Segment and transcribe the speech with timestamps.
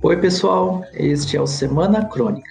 [0.00, 2.48] Oi, pessoal, este é o Semana Crônica.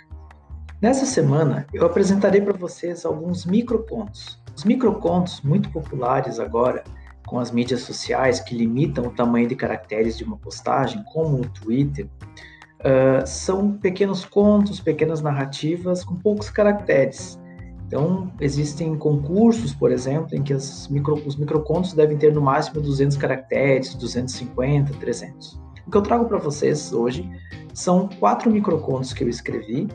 [0.81, 4.37] Nessa semana, eu apresentarei para vocês alguns microcontos.
[4.53, 6.83] Os microcontos, muito populares agora,
[7.25, 11.49] com as mídias sociais que limitam o tamanho de caracteres de uma postagem, como o
[11.49, 12.09] Twitter,
[12.81, 17.39] uh, são pequenos contos, pequenas narrativas com poucos caracteres.
[17.87, 20.53] Então, existem concursos, por exemplo, em que
[20.89, 25.66] micro, os microcontos devem ter no máximo 200 caracteres, 250, 300.
[25.87, 27.29] O que eu trago para vocês hoje
[27.73, 29.87] são quatro microcontos que eu escrevi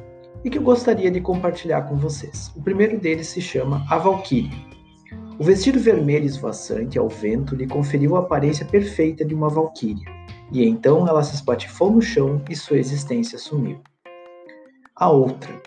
[0.42, 2.50] e que eu gostaria de compartilhar com vocês.
[2.56, 4.56] O primeiro deles se chama A Valquíria.
[5.38, 10.06] O vestido vermelho esvoaçante ao vento lhe conferiu a aparência perfeita de uma valquíria,
[10.50, 13.78] e então ela se espatifou no chão e sua existência sumiu.
[14.96, 15.60] A outra.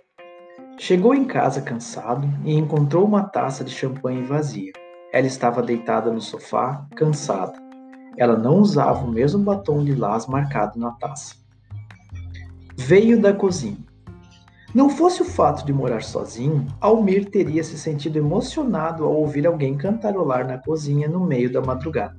[0.80, 4.74] Chegou em casa cansado e encontrou uma taça de champanhe vazia.
[5.14, 7.65] Ela estava deitada no sofá, cansada.
[8.18, 11.36] Ela não usava o mesmo batom lilás marcado na taça.
[12.78, 13.78] Veio da cozinha.
[14.74, 19.78] Não fosse o fato de morar sozinho, Almir teria se sentido emocionado ao ouvir alguém
[19.78, 22.18] cantarolar na cozinha no meio da madrugada.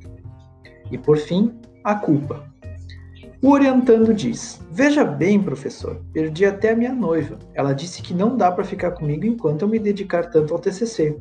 [0.90, 2.42] E por fim, a culpa.
[3.42, 7.38] O orientando diz: Veja bem, professor, perdi até a minha noiva.
[7.52, 11.20] Ela disse que não dá para ficar comigo enquanto eu me dedicar tanto ao TCC.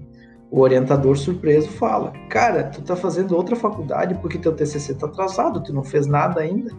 [0.51, 5.63] O orientador surpreso fala: Cara, tu tá fazendo outra faculdade porque teu TCC tá atrasado,
[5.63, 6.71] tu não fez nada ainda.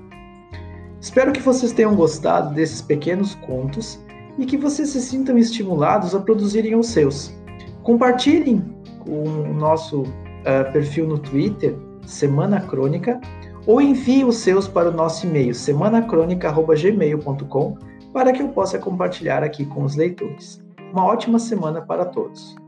[1.01, 4.01] Espero que vocês tenham gostado desses pequenos contos
[4.39, 7.35] e que vocês se sintam estimulados a produzirem os seus.
[7.83, 8.63] Compartilhem
[9.01, 13.19] com o nosso uh, perfil no Twitter, Semana Crônica,
[13.67, 17.79] ou envie os seus para o nosso e-mail, semanacrônica.gmail.com,
[18.13, 20.63] para que eu possa compartilhar aqui com os leitores.
[20.93, 22.66] Uma ótima semana para todos!